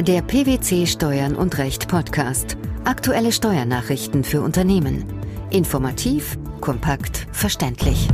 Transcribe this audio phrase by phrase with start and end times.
[0.00, 2.56] Der PwC Steuern und Recht Podcast.
[2.84, 5.04] Aktuelle Steuernachrichten für Unternehmen.
[5.50, 8.06] Informativ, kompakt, verständlich.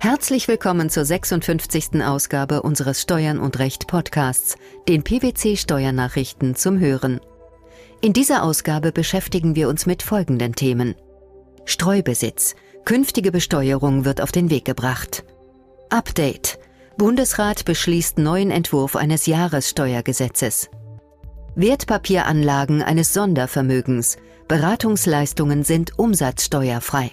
[0.00, 2.02] Herzlich willkommen zur 56.
[2.02, 4.56] Ausgabe unseres Steuern und Recht Podcasts,
[4.88, 7.20] den PwC Steuernachrichten zum Hören.
[8.00, 10.94] In dieser Ausgabe beschäftigen wir uns mit folgenden Themen.
[11.66, 12.54] Streubesitz.
[12.86, 15.24] Künftige Besteuerung wird auf den Weg gebracht.
[15.90, 16.58] Update.
[16.96, 20.70] Bundesrat beschließt neuen Entwurf eines Jahressteuergesetzes.
[21.56, 24.16] Wertpapieranlagen eines Sondervermögens.
[24.46, 27.10] Beratungsleistungen sind umsatzsteuerfrei.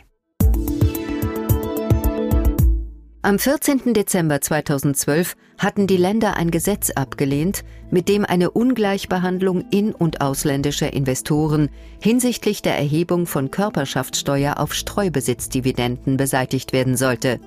[3.24, 3.94] Am 14.
[3.94, 10.94] Dezember 2012 hatten die Länder ein Gesetz abgelehnt, mit dem eine Ungleichbehandlung in- und ausländischer
[10.94, 11.70] Investoren
[12.02, 17.40] hinsichtlich der Erhebung von Körperschaftssteuer auf Streubesitzdividenden beseitigt werden sollte.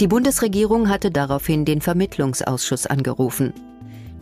[0.00, 3.52] Die Bundesregierung hatte daraufhin den Vermittlungsausschuss angerufen.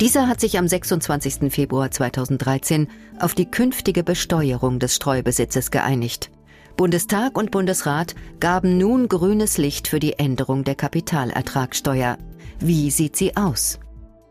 [0.00, 1.52] Dieser hat sich am 26.
[1.52, 6.30] Februar 2013 auf die künftige Besteuerung des Streubesitzes geeinigt.
[6.78, 12.16] Bundestag und Bundesrat gaben nun grünes Licht für die Änderung der Kapitalertragssteuer.
[12.58, 13.78] Wie sieht sie aus?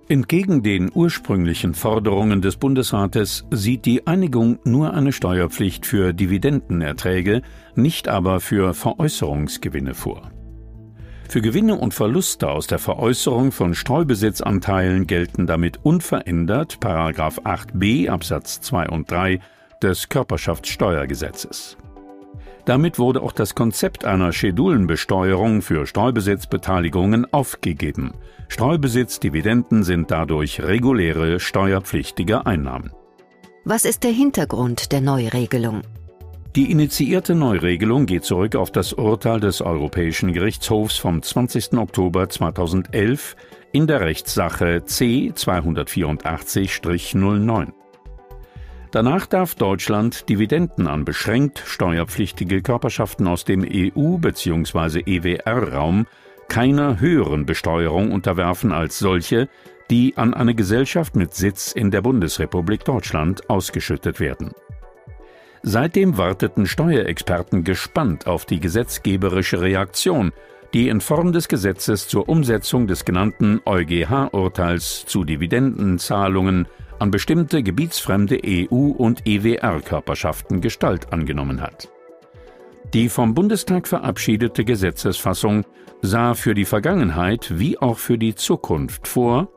[0.08, 7.42] Entgegen den ursprünglichen Forderungen des Bundesrates sieht die Einigung nur eine Steuerpflicht für Dividendenerträge,
[7.76, 10.32] nicht aber für Veräußerungsgewinne vor.
[11.28, 18.90] Für Gewinne und Verluste aus der Veräußerung von Streubesitzanteilen gelten damit unverändert 8b Absatz 2
[18.90, 19.40] und 3
[19.82, 21.78] des Körperschaftssteuergesetzes.
[22.66, 28.14] Damit wurde auch das Konzept einer Schedulenbesteuerung für Streubesitzbeteiligungen aufgegeben.
[28.48, 32.92] Streubesitzdividenden sind dadurch reguläre steuerpflichtige Einnahmen.
[33.66, 35.82] Was ist der Hintergrund der Neuregelung?
[36.56, 41.74] Die initiierte Neuregelung geht zurück auf das Urteil des Europäischen Gerichtshofs vom 20.
[41.74, 43.36] Oktober 2011
[43.74, 47.74] in der Rechtssache C 284-09.
[48.92, 55.02] Danach darf Deutschland Dividenden an beschränkt steuerpflichtige Körperschaften aus dem EU- bzw.
[55.06, 56.08] EWR-Raum
[56.48, 59.50] keiner höheren Besteuerung unterwerfen als solche,
[59.90, 64.54] die an eine Gesellschaft mit Sitz in der Bundesrepublik Deutschland ausgeschüttet werden
[65.64, 70.32] Seitdem warteten Steuerexperten gespannt auf die gesetzgeberische Reaktion,
[70.74, 76.68] die in Form des Gesetzes zur Umsetzung des genannten EuGH-Urteils zu Dividendenzahlungen
[77.00, 81.90] an bestimmte gebietsfremde EU- und EWR-Körperschaften Gestalt angenommen hat.
[82.94, 85.66] Die vom Bundestag verabschiedete Gesetzesfassung
[86.02, 89.50] sah für die Vergangenheit wie auch für die Zukunft vor,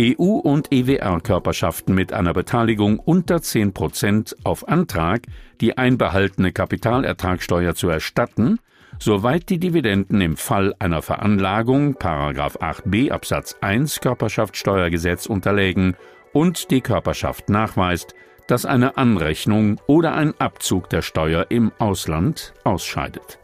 [0.00, 5.22] EU- und EWR-Körperschaften mit einer Beteiligung unter 10 Prozent auf Antrag
[5.60, 8.60] die einbehaltene Kapitalertragssteuer zu erstatten,
[8.98, 15.96] soweit die Dividenden im Fall einer Veranlagung 8b Absatz 1 Körperschaftssteuergesetz unterlägen
[16.32, 18.14] und die Körperschaft nachweist,
[18.46, 23.39] dass eine Anrechnung oder ein Abzug der Steuer im Ausland ausscheidet.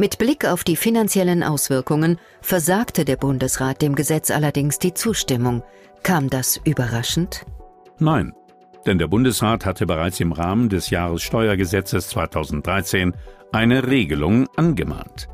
[0.00, 5.64] Mit Blick auf die finanziellen Auswirkungen versagte der Bundesrat dem Gesetz allerdings die Zustimmung.
[6.04, 7.44] Kam das überraschend?
[7.98, 8.32] Nein,
[8.86, 13.12] denn der Bundesrat hatte bereits im Rahmen des Jahressteuergesetzes 2013
[13.50, 15.28] eine Regelung angemahnt.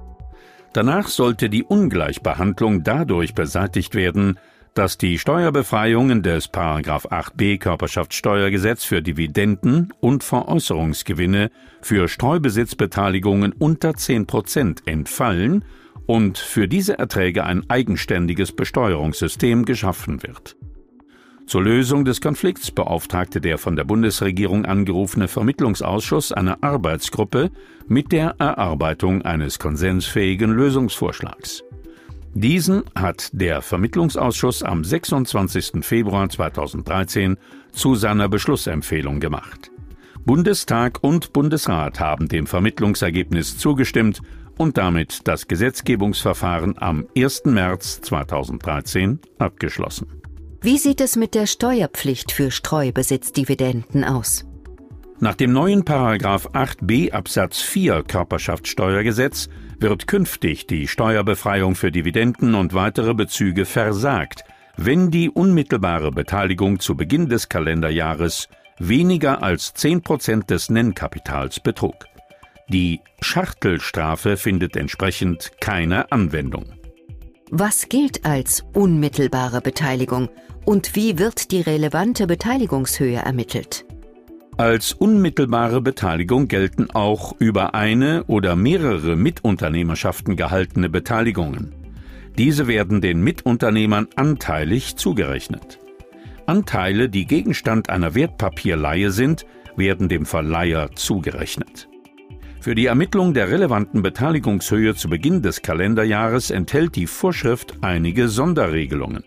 [0.73, 4.39] Danach sollte die Ungleichbehandlung dadurch beseitigt werden,
[4.75, 14.83] dass die Steuerbefreiungen des 8b Körperschaftssteuergesetz für Dividenden und Veräußerungsgewinne für Streubesitzbeteiligungen unter 10 Prozent
[14.87, 15.65] entfallen
[16.07, 20.57] und für diese Erträge ein eigenständiges Besteuerungssystem geschaffen wird.
[21.47, 27.51] Zur Lösung des Konflikts beauftragte der von der Bundesregierung angerufene Vermittlungsausschuss eine Arbeitsgruppe
[27.87, 31.62] mit der Erarbeitung eines konsensfähigen Lösungsvorschlags.
[32.37, 35.84] Diesen hat der Vermittlungsausschuss am 26.
[35.84, 37.37] Februar 2013
[37.71, 39.71] zu seiner Beschlussempfehlung gemacht.
[40.25, 44.21] Bundestag und Bundesrat haben dem Vermittlungsergebnis zugestimmt
[44.59, 47.44] und damit das Gesetzgebungsverfahren am 1.
[47.44, 50.09] März 2013 abgeschlossen.
[50.61, 54.44] Wie sieht es mit der Steuerpflicht für Streubesitzdividenden aus?
[55.20, 59.49] Nach dem neuen Paragraph 8b Absatz 4 Körperschaftssteuergesetz
[59.79, 64.44] wird künftig die Steuerbefreiung für Dividenden und weitere Bezüge versagt,
[64.76, 68.49] wenn die unmittelbare Beteiligung zu Beginn des Kalenderjahres
[68.79, 72.06] weniger als 10 Prozent des Nennkapitals betrug.
[72.69, 76.65] Die Schachtelstrafe findet entsprechend keine Anwendung.
[77.50, 80.29] Was gilt als unmittelbare Beteiligung
[80.65, 83.85] und wie wird die relevante Beteiligungshöhe ermittelt?
[84.56, 91.75] Als unmittelbare Beteiligung gelten auch über eine oder mehrere Mitunternehmerschaften gehaltene Beteiligungen.
[92.39, 95.81] Diese werden den Mitunternehmern anteilig zugerechnet.
[96.47, 99.45] Anteile, die Gegenstand einer Wertpapierleihe sind,
[99.77, 101.89] werden dem Verleiher zugerechnet.
[102.61, 109.25] Für die Ermittlung der relevanten Beteiligungshöhe zu Beginn des Kalenderjahres enthält die Vorschrift einige Sonderregelungen.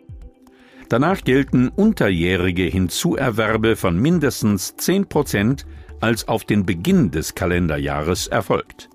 [0.89, 5.65] Danach gelten unterjährige Hinzuerwerbe von mindestens 10 Prozent
[5.99, 8.89] als auf den Beginn des Kalenderjahres erfolgt.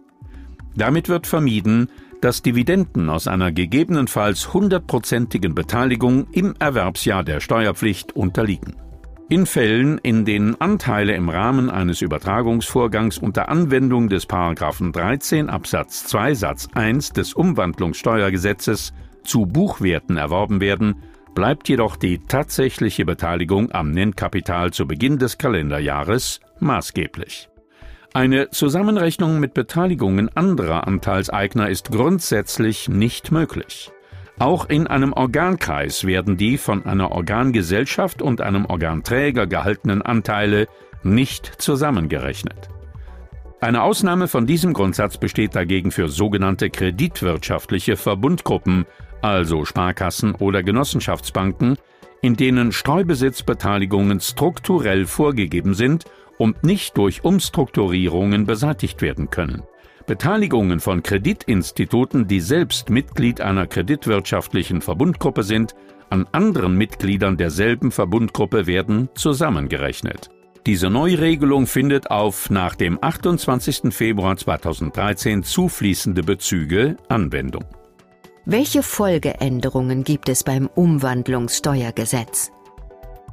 [0.75, 1.91] Damit wird vermieden,
[2.23, 8.77] dass Dividenden aus einer gegebenenfalls hundertprozentigen Beteiligung im Erwerbsjahr der Steuerpflicht unterliegen.
[9.29, 16.35] In Fällen, in denen Anteile im Rahmen eines Übertragungsvorgangs unter Anwendung des 13 Absatz 2
[16.35, 18.93] Satz 1 des Umwandlungssteuergesetzes
[19.25, 20.97] zu Buchwerten erworben werden,
[21.35, 27.49] bleibt jedoch die tatsächliche Beteiligung am Nennkapital zu Beginn des Kalenderjahres maßgeblich.
[28.15, 33.91] Eine Zusammenrechnung mit Beteiligungen anderer Anteilseigner ist grundsätzlich nicht möglich.
[34.39, 40.67] Auch in einem Organkreis werden die von einer Organgesellschaft und einem Organträger gehaltenen Anteile
[41.03, 42.69] nicht zusammengerechnet.
[43.61, 48.87] Eine Ausnahme von diesem Grundsatz besteht dagegen für sogenannte kreditwirtschaftliche Verbundgruppen,
[49.23, 51.77] also Sparkassen oder Genossenschaftsbanken,
[52.21, 56.05] in denen Streubesitzbeteiligungen strukturell vorgegeben sind
[56.39, 59.63] und nicht durch Umstrukturierungen beseitigt werden können.
[60.07, 65.75] Beteiligungen von Kreditinstituten, die selbst Mitglied einer kreditwirtschaftlichen Verbundgruppe sind,
[66.11, 70.29] an anderen Mitgliedern derselben Verbundgruppe werden zusammengerechnet.
[70.67, 73.93] Diese Neuregelung findet auf nach dem 28.
[73.93, 77.65] Februar 2013 zufließende Bezüge Anwendung.
[78.45, 82.51] Welche Folgeänderungen gibt es beim Umwandlungssteuergesetz?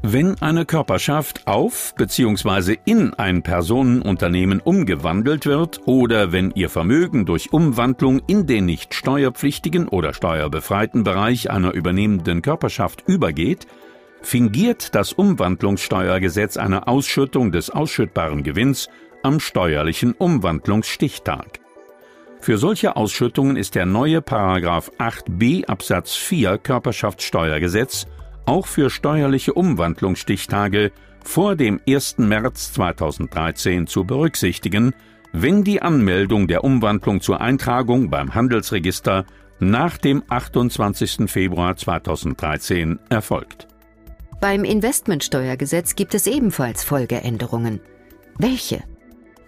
[0.04, 2.78] Wenn eine Körperschaft auf bzw.
[2.86, 9.88] in ein Personenunternehmen umgewandelt wird oder wenn ihr Vermögen durch Umwandlung in den nicht steuerpflichtigen
[9.88, 13.66] oder steuerbefreiten Bereich einer übernehmenden Körperschaft übergeht,
[14.22, 18.90] fingiert das Umwandlungssteuergesetz eine Ausschüttung des ausschüttbaren Gewinns
[19.24, 21.60] am steuerlichen Umwandlungsstichtag.
[22.42, 28.08] Für solche Ausschüttungen ist der neue Paragraph 8b Absatz 4 Körperschaftssteuergesetz
[28.46, 30.92] auch für steuerliche Umwandlungsstichtage
[31.24, 32.18] vor dem 1.
[32.20, 34.94] März 2013 zu berücksichtigen,
[35.34, 39.26] wenn die Anmeldung der Umwandlung zur Eintragung beim Handelsregister
[39.60, 41.30] nach dem 28.
[41.30, 43.68] Februar 2013 erfolgt.
[44.42, 47.82] Beim Investmentsteuergesetz gibt es ebenfalls Folgeänderungen.
[48.38, 48.84] Welche?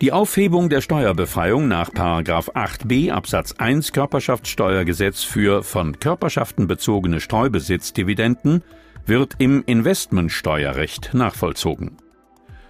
[0.02, 8.64] Die Aufhebung der Steuerbefreiung nach 8b Absatz 1 Körperschaftssteuergesetz für von Körperschaften bezogene Streubesitzdividenden
[9.06, 11.98] wird im Investmentsteuerrecht nachvollzogen.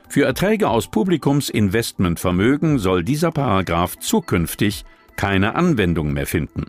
[0.10, 4.84] Für Erträge aus Publikumsinvestmentvermögen soll dieser Paragraph zukünftig
[5.16, 6.66] keine Anwendung mehr finden.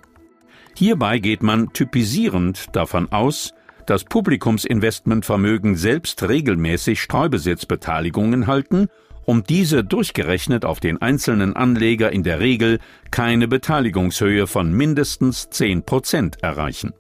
[0.77, 3.53] Hierbei geht man typisierend davon aus,
[3.87, 8.87] dass Publikumsinvestmentvermögen selbst regelmäßig Streubesitzbeteiligungen halten
[9.25, 12.79] und diese durchgerechnet auf den einzelnen Anleger in der Regel
[13.11, 16.95] keine Beteiligungshöhe von mindestens 10 Prozent erreichen.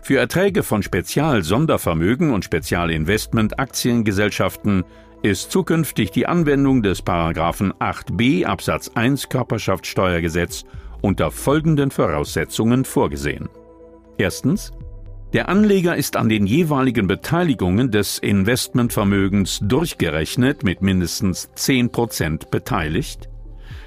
[0.00, 4.84] Für Erträge von Spezial-Sondervermögen und Spezialinvestment-Aktiengesellschaften
[5.22, 10.64] ist zukünftig die Anwendung des Paragraphen 8b Absatz 1 Körperschaftssteuergesetz
[11.02, 13.48] unter folgenden Voraussetzungen vorgesehen.
[14.16, 14.72] Erstens
[15.34, 23.28] der Anleger ist an den jeweiligen Beteiligungen des Investmentvermögens durchgerechnet mit mindestens 10 Prozent beteiligt.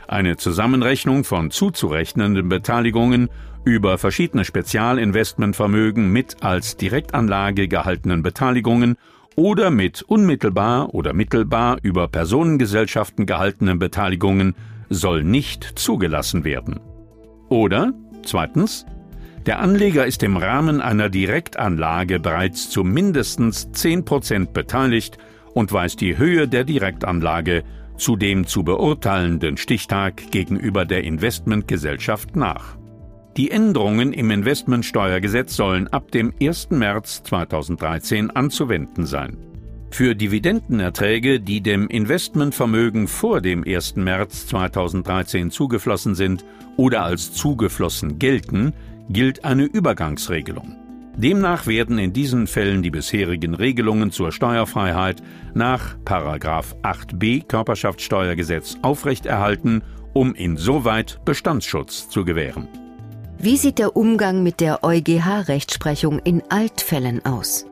[0.07, 3.29] Eine Zusammenrechnung von zuzurechnenden Beteiligungen
[3.65, 8.97] über verschiedene Spezialinvestmentvermögen mit als Direktanlage gehaltenen Beteiligungen
[9.35, 14.55] oder mit unmittelbar oder mittelbar über Personengesellschaften gehaltenen Beteiligungen
[14.89, 16.79] soll nicht zugelassen werden.
[17.49, 18.85] Oder zweitens
[19.45, 25.17] der Anleger ist im Rahmen einer Direktanlage bereits zu mindestens 10 Prozent beteiligt
[25.53, 27.63] und weist die Höhe der Direktanlage
[27.97, 32.77] zu dem zu beurteilenden Stichtag gegenüber der Investmentgesellschaft nach.
[33.37, 36.71] Die Änderungen im Investmentsteuergesetz sollen ab dem 1.
[36.71, 39.37] März 2013 anzuwenden sein.
[39.89, 43.97] Für Dividendenerträge, die dem Investmentvermögen vor dem 1.
[43.97, 46.45] März 2013 zugeflossen sind
[46.77, 48.73] oder als zugeflossen gelten,
[49.09, 50.75] gilt eine Übergangsregelung.
[51.15, 55.21] Demnach werden in diesen Fällen die bisherigen Regelungen zur Steuerfreiheit
[55.53, 62.69] nach 8b Körperschaftssteuergesetz aufrechterhalten, um insoweit Bestandsschutz zu gewähren.
[63.37, 67.65] Wie sieht der Umgang mit der EuGH-Rechtsprechung in Altfällen aus?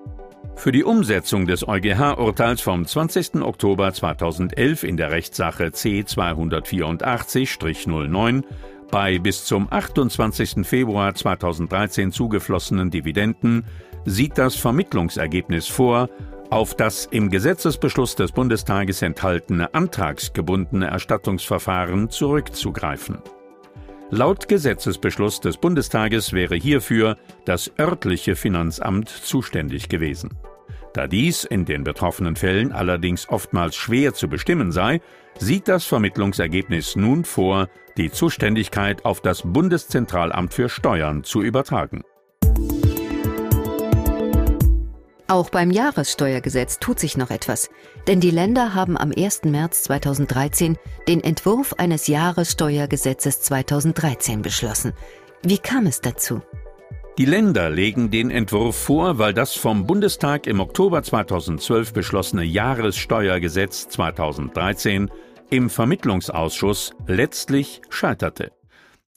[0.55, 3.36] Für die Umsetzung des EuGH-Urteils vom 20.
[3.36, 8.43] Oktober 2011 in der Rechtssache C 284-09
[8.91, 10.65] bei bis zum 28.
[10.65, 13.65] Februar 2013 zugeflossenen Dividenden
[14.05, 16.10] sieht das Vermittlungsergebnis vor,
[16.50, 23.19] auf das im Gesetzesbeschluss des Bundestages enthaltene antragsgebundene Erstattungsverfahren zurückzugreifen.
[24.10, 30.31] Laut Gesetzesbeschluss des Bundestages wäre hierfür das örtliche Finanzamt zuständig gewesen.
[30.93, 35.01] Da dies in den betroffenen Fällen allerdings oftmals schwer zu bestimmen sei,
[35.38, 42.03] sieht das Vermittlungsergebnis nun vor, die Zuständigkeit auf das Bundeszentralamt für Steuern zu übertragen.
[45.27, 47.69] Auch beim Jahressteuergesetz tut sich noch etwas,
[48.08, 49.43] denn die Länder haben am 1.
[49.43, 50.75] März 2013
[51.08, 54.93] den Entwurf eines Jahressteuergesetzes 2013 beschlossen.
[55.43, 56.41] Wie kam es dazu?
[57.20, 63.90] Die Länder legen den Entwurf vor, weil das vom Bundestag im Oktober 2012 beschlossene Jahressteuergesetz
[63.90, 65.12] 2013
[65.50, 68.54] im Vermittlungsausschuss letztlich scheiterte.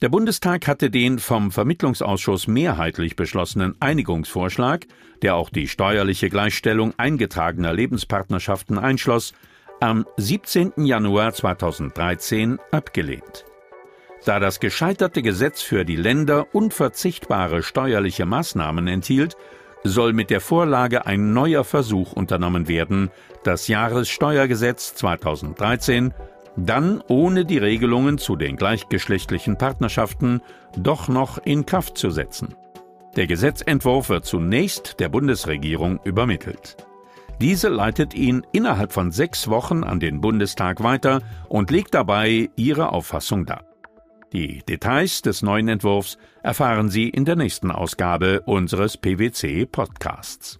[0.01, 4.85] Der Bundestag hatte den vom Vermittlungsausschuss mehrheitlich beschlossenen Einigungsvorschlag,
[5.21, 9.33] der auch die steuerliche Gleichstellung eingetragener Lebenspartnerschaften einschloss,
[9.79, 10.73] am 17.
[10.83, 13.45] Januar 2013 abgelehnt.
[14.25, 19.35] Da das gescheiterte Gesetz für die Länder unverzichtbare steuerliche Maßnahmen enthielt,
[19.83, 23.11] soll mit der Vorlage ein neuer Versuch unternommen werden,
[23.43, 26.13] das Jahressteuergesetz 2013
[26.55, 30.41] dann ohne die Regelungen zu den gleichgeschlechtlichen Partnerschaften
[30.77, 32.55] doch noch in Kraft zu setzen.
[33.15, 36.77] Der Gesetzentwurf wird zunächst der Bundesregierung übermittelt.
[37.41, 42.91] Diese leitet ihn innerhalb von sechs Wochen an den Bundestag weiter und legt dabei ihre
[42.91, 43.72] Auffassung dar.
[44.33, 50.59] Die Details des neuen Entwurfs erfahren Sie in der nächsten Ausgabe unseres PwC Podcasts.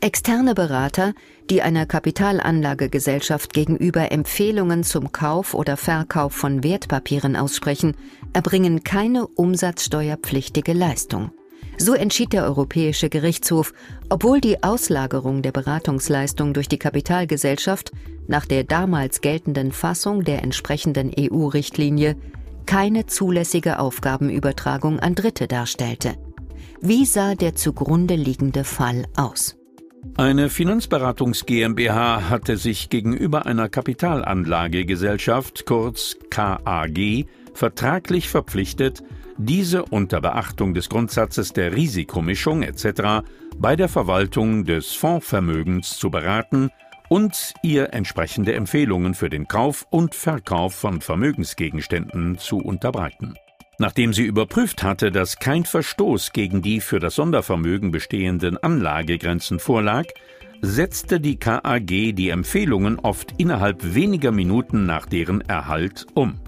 [0.00, 1.12] Externe Berater,
[1.50, 7.94] die einer Kapitalanlagegesellschaft gegenüber Empfehlungen zum Kauf oder Verkauf von Wertpapieren aussprechen,
[8.32, 11.32] erbringen keine umsatzsteuerpflichtige Leistung.
[11.78, 13.72] So entschied der Europäische Gerichtshof,
[14.08, 17.92] obwohl die Auslagerung der Beratungsleistung durch die Kapitalgesellschaft
[18.26, 22.16] nach der damals geltenden Fassung der entsprechenden EU-Richtlinie
[22.64, 26.16] keine zulässige Aufgabenübertragung an Dritte darstellte.
[26.80, 29.56] Wie sah der zugrunde liegende Fall aus?
[30.16, 39.02] Eine Finanzberatungs GmbH hatte sich gegenüber einer Kapitalanlagegesellschaft, kurz KAG, vertraglich verpflichtet,
[39.38, 43.24] diese unter Beachtung des Grundsatzes der Risikomischung etc.
[43.58, 46.70] bei der Verwaltung des Fondsvermögens zu beraten
[47.08, 53.34] und ihr entsprechende Empfehlungen für den Kauf und Verkauf von Vermögensgegenständen zu unterbreiten.
[53.78, 60.06] Nachdem sie überprüft hatte, dass kein Verstoß gegen die für das Sondervermögen bestehenden Anlagegrenzen vorlag,
[60.62, 66.40] setzte die KAG die Empfehlungen oft innerhalb weniger Minuten nach deren Erhalt um.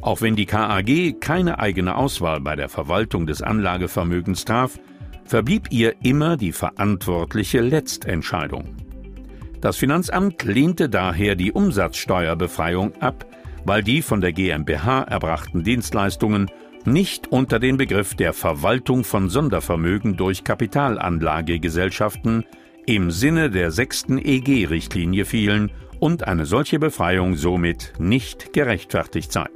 [0.00, 4.78] Auch wenn die KAG keine eigene Auswahl bei der Verwaltung des Anlagevermögens traf,
[5.24, 8.76] verblieb ihr immer die verantwortliche Letztentscheidung.
[9.60, 13.26] Das Finanzamt lehnte daher die Umsatzsteuerbefreiung ab,
[13.64, 16.48] weil die von der GmbH erbrachten Dienstleistungen
[16.84, 22.44] nicht unter den Begriff der Verwaltung von Sondervermögen durch Kapitalanlagegesellschaften
[22.86, 29.48] im Sinne der sechsten EG-Richtlinie fielen und eine solche Befreiung somit nicht gerechtfertigt sei.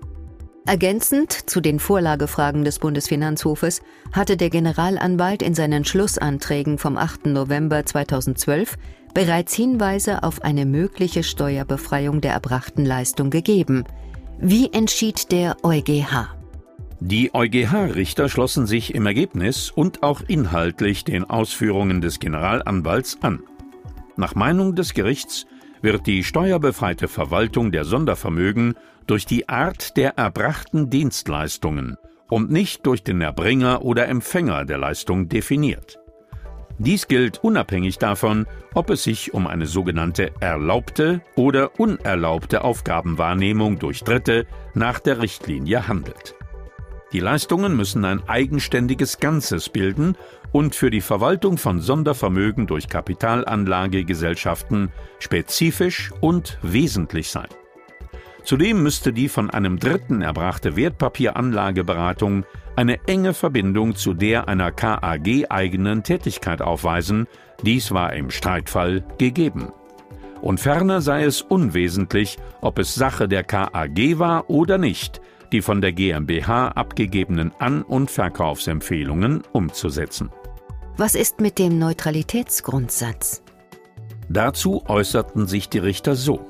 [0.64, 7.26] Ergänzend zu den Vorlagefragen des Bundesfinanzhofes hatte der Generalanwalt in seinen Schlussanträgen vom 8.
[7.26, 8.76] November 2012
[9.12, 13.84] bereits Hinweise auf eine mögliche Steuerbefreiung der erbrachten Leistung gegeben.
[14.38, 16.28] Wie entschied der EuGH?
[17.00, 23.42] Die EuGH-Richter schlossen sich im Ergebnis und auch inhaltlich den Ausführungen des Generalanwalts an.
[24.16, 25.46] Nach Meinung des Gerichts
[25.80, 31.96] wird die steuerbefreite Verwaltung der Sondervermögen durch die Art der erbrachten Dienstleistungen
[32.28, 35.98] und nicht durch den Erbringer oder Empfänger der Leistung definiert.
[36.78, 44.02] Dies gilt unabhängig davon, ob es sich um eine sogenannte erlaubte oder unerlaubte Aufgabenwahrnehmung durch
[44.02, 46.34] Dritte nach der Richtlinie handelt.
[47.12, 50.16] Die Leistungen müssen ein eigenständiges Ganzes bilden
[50.50, 57.48] und für die Verwaltung von Sondervermögen durch Kapitalanlagegesellschaften spezifisch und wesentlich sein.
[58.44, 62.44] Zudem müsste die von einem Dritten erbrachte Wertpapieranlageberatung
[62.74, 67.26] eine enge Verbindung zu der einer KAG eigenen Tätigkeit aufweisen,
[67.62, 69.72] dies war im Streitfall gegeben.
[70.40, 75.20] Und ferner sei es unwesentlich, ob es Sache der KAG war oder nicht,
[75.52, 80.30] die von der GmbH abgegebenen An- und Verkaufsempfehlungen umzusetzen.
[80.96, 83.42] Was ist mit dem Neutralitätsgrundsatz?
[84.28, 86.46] Dazu äußerten sich die Richter so.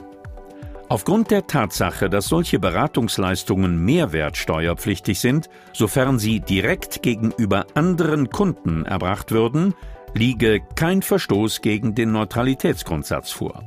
[0.92, 9.30] Aufgrund der Tatsache, dass solche Beratungsleistungen mehrwertsteuerpflichtig sind, sofern sie direkt gegenüber anderen Kunden erbracht
[9.30, 9.72] würden,
[10.12, 13.64] liege kein Verstoß gegen den Neutralitätsgrundsatz vor.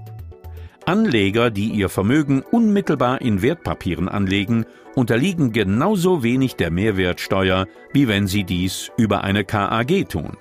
[0.85, 8.27] Anleger, die ihr Vermögen unmittelbar in Wertpapieren anlegen, unterliegen genauso wenig der Mehrwertsteuer, wie wenn
[8.27, 10.37] sie dies über eine KAG tun.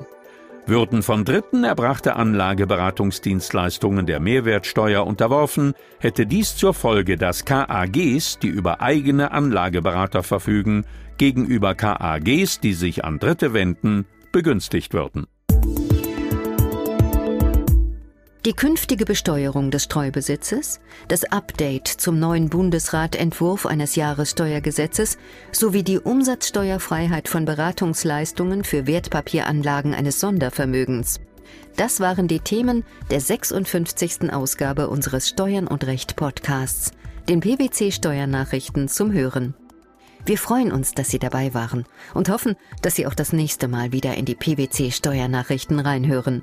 [0.67, 8.49] Würden von Dritten erbrachte Anlageberatungsdienstleistungen der Mehrwertsteuer unterworfen, hätte dies zur Folge, dass KAGs, die
[8.49, 10.87] über eigene Anlageberater verfügen,
[11.19, 15.27] gegenüber KAGs, die sich an Dritte wenden, begünstigt würden.
[18.47, 25.17] Die künftige Besteuerung des Streubesitzes, das Update zum neuen Bundesratentwurf eines Jahressteuergesetzes
[25.51, 31.21] sowie die Umsatzsteuerfreiheit von Beratungsleistungen für Wertpapieranlagen eines Sondervermögens.
[31.77, 34.31] Das waren die Themen der 56.
[34.31, 36.91] Ausgabe unseres Steuern und Recht Podcasts,
[37.31, 39.55] den PwC Steuernachrichten zum Hören.
[40.27, 43.93] Wir freuen uns, dass Sie dabei waren und hoffen, dass Sie auch das nächste Mal
[43.93, 46.43] wieder in die PwC Steuernachrichten reinhören.